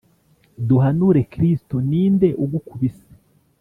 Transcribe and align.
Duhanure 0.67 1.21
Kristo, 1.33 1.75
ni 1.89 2.03
nde 2.13 2.29
ugukubise? 2.43 3.07